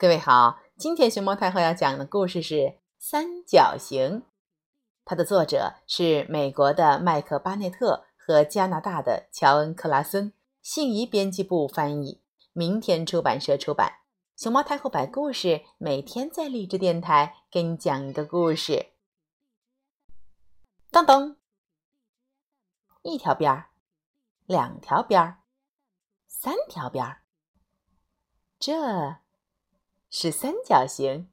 [0.00, 2.54] 各位好，今天熊猫太后要讲的故事是
[3.00, 4.20] 《三角形》，
[5.04, 10.32] 它的作者是美国的麦克巴内特和加拿大的乔恩克拉森，
[10.62, 12.22] 信宜编辑部翻译，
[12.52, 13.94] 明天出版社出版。
[14.36, 18.90] 熊猫太后摆故事，每天在励志电台给你讲一个故事。
[20.92, 21.34] 当当，
[23.02, 23.70] 一条边儿，
[24.46, 25.38] 两条边儿，
[26.28, 27.22] 三条边儿，
[28.60, 29.16] 这。
[30.10, 31.30] 是三角形。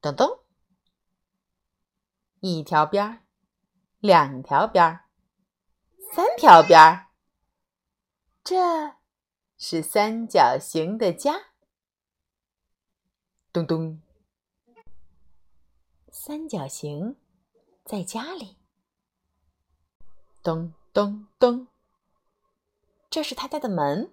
[0.00, 0.40] 噔噔，
[2.40, 3.24] 一条边儿，
[3.98, 5.08] 两条边儿，
[6.14, 7.08] 三条边儿，
[8.44, 8.96] 这
[9.58, 11.46] 是三角形的家。
[13.52, 14.00] 咚咚，
[16.12, 17.16] 三角形
[17.84, 18.56] 在家里。
[20.44, 21.66] 咚咚咚，
[23.10, 24.12] 这是他家的门，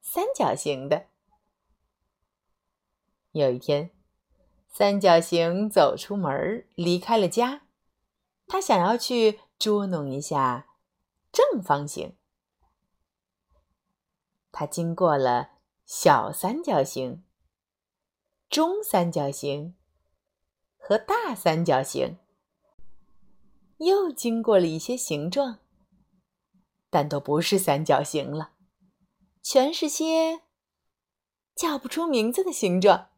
[0.00, 1.06] 三角形的。
[3.32, 3.90] 有一天，
[4.68, 7.62] 三角形走出门，离开了家。
[8.46, 10.68] 他想要去捉弄一下
[11.30, 12.16] 正方形。
[14.50, 15.50] 他经过了
[15.84, 17.22] 小三角形、
[18.48, 19.76] 中三角形
[20.78, 22.16] 和大三角形，
[23.76, 25.58] 又经过了一些形状，
[26.88, 28.52] 但都不是三角形了，
[29.42, 30.40] 全是些
[31.54, 33.10] 叫不出名字的形状。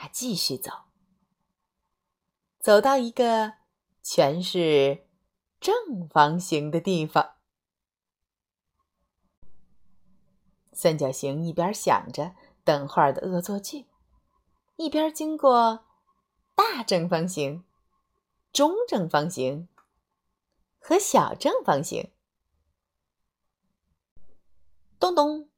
[0.00, 0.70] 他继续走，
[2.60, 3.54] 走到一个
[4.00, 5.08] 全是
[5.58, 7.34] 正方形的地方。
[10.72, 13.86] 三角形一边想着等会儿的恶作剧，
[14.76, 15.84] 一边经过
[16.54, 17.64] 大正方形、
[18.52, 19.66] 中正方形
[20.78, 22.12] 和小正方形。
[25.00, 25.50] 咚咚，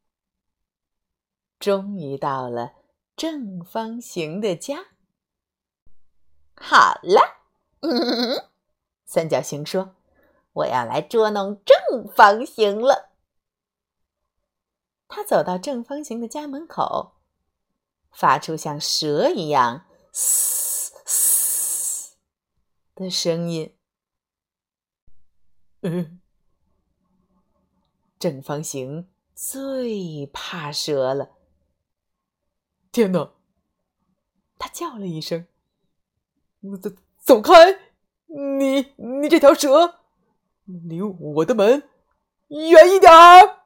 [1.58, 2.79] 终于到了。
[3.20, 4.92] 正方形的家。
[6.56, 7.42] 好了，
[9.04, 9.94] 三角形说
[10.54, 13.10] ：“我要来捉弄正方形了。”
[15.06, 17.16] 他走到正方形的家门口，
[18.10, 22.16] 发出像蛇一样“嘶嘶”
[22.96, 23.76] 的声音。
[25.82, 26.22] 嗯，
[28.18, 31.36] 正方形最怕蛇了。
[32.92, 33.32] 天哪！
[34.58, 35.46] 他叫了一声
[36.82, 37.54] ：“走走开！
[38.26, 40.00] 你你这条蛇，
[40.64, 41.88] 离我的门
[42.48, 43.62] 远一点儿！”，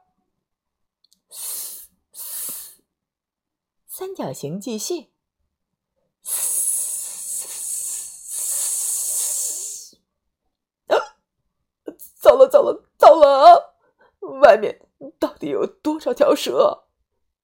[3.89, 5.11] 三角形继续。
[10.87, 11.17] 啊！
[12.21, 13.75] 糟了糟了糟了！
[14.43, 14.87] 外面
[15.19, 16.87] 到底有多少条蛇？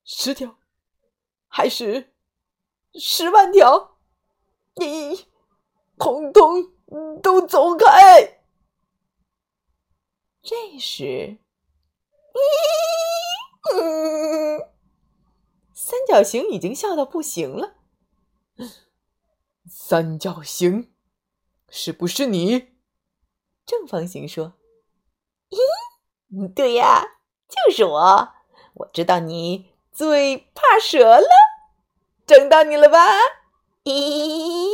[0.05, 0.60] 十条。
[1.53, 2.15] 还是
[2.95, 3.99] 十万条，
[4.77, 5.27] 你
[5.99, 6.73] 通通
[7.21, 8.41] 都走开！
[10.41, 11.39] 这时，
[15.75, 17.75] 三角形已经笑到不行了。
[19.69, 20.95] 三角形，
[21.69, 22.69] 是不是你？
[23.67, 24.55] 正方形说
[25.51, 27.03] ：“咦，对呀，
[27.49, 28.33] 就是我。
[28.75, 29.69] 我知道你。”
[30.01, 31.27] 最怕蛇了，
[32.25, 32.99] 整到你了吧？
[33.85, 34.71] 咦，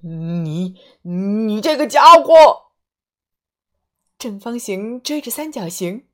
[0.00, 2.70] 你你这个家伙！
[4.16, 6.08] 正方形追着三角形，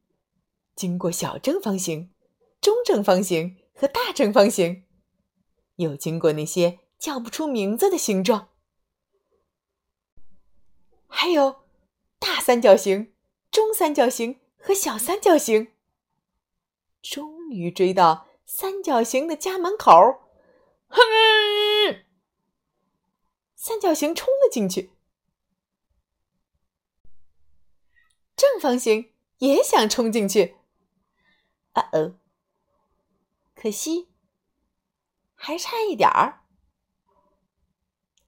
[0.74, 2.12] 经过小正方形、
[2.60, 4.84] 中正方形和大正方形，
[5.76, 8.48] 又经过那些叫不出名字的形状，
[11.06, 11.60] 还有
[12.18, 13.14] 大三角形、
[13.52, 14.40] 中三角形。
[14.58, 15.68] 和小三角形
[17.08, 19.92] 终于追到三角形的家门口，
[20.88, 21.00] 哼！
[23.54, 24.90] 三角形冲了进去，
[28.34, 30.56] 正方形也想冲进去，
[31.72, 32.18] 啊哦！
[33.54, 34.08] 可惜
[35.34, 36.44] 还差一点儿，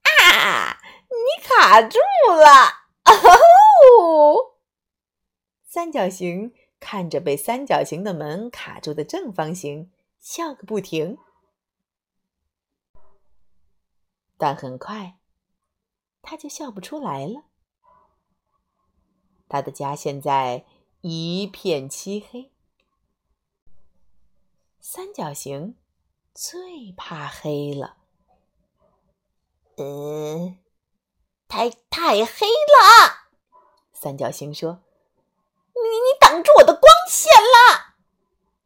[0.04, 0.80] 啊！
[1.08, 1.98] 你卡住
[2.28, 4.56] 了，哦！
[5.64, 9.90] 三角形看着被三角形的门卡住的正方形，
[10.20, 11.18] 笑个不停。
[14.36, 15.18] 但很快，
[16.22, 17.44] 他就笑不出来了。
[19.48, 20.64] 他的家现在
[21.00, 22.52] 一片漆黑。
[24.78, 25.76] 三角形
[26.32, 27.96] 最怕黑了。
[29.76, 30.58] 嗯，
[31.48, 33.30] 太太黑了。
[33.92, 34.84] 三角形说。
[35.82, 37.94] 你你挡住我的光线了！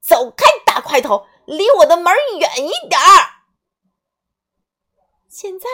[0.00, 3.44] 走开，大块头，离我的门远一点儿！
[5.28, 5.68] 现在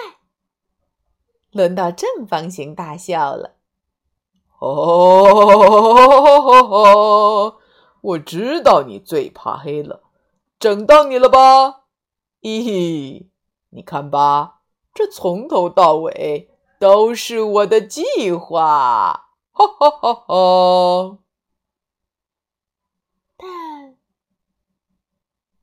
[1.51, 3.57] 轮到正方形大笑了。
[4.61, 4.79] 哦，
[8.01, 10.03] 我知道你最怕黑了，
[10.59, 11.85] 整到你了吧？
[12.43, 13.31] 嘿嘿，
[13.71, 14.61] 你看吧，
[14.95, 21.19] 这从头到尾都是我的计划，哈哈哈哈！
[23.37, 23.97] 但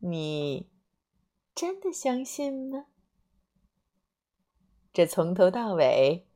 [0.07, 0.69] 你
[1.55, 2.85] 真的相信吗？
[4.93, 6.27] 这从头到尾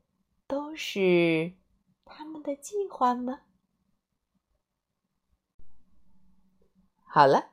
[0.47, 1.53] 都是
[2.03, 3.41] 他们的计划吗？
[7.03, 7.51] 好了，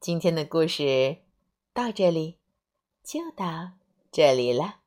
[0.00, 1.18] 今天的故事
[1.72, 2.40] 到这里
[3.04, 3.74] 就到
[4.10, 4.79] 这里了。